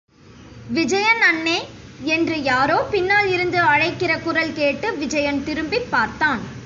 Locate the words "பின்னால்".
2.91-3.29